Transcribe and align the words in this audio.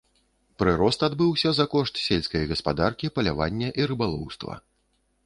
Прырост 0.61 1.03
адбыўся 1.07 1.49
за 1.57 1.65
кошт 1.73 2.01
сельскай 2.05 2.47
гаспадаркі, 2.53 3.13
палявання 3.19 3.69
і 3.83 3.87
рыбалоўства. 3.93 4.53